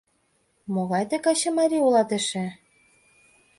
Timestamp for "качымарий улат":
1.25-2.09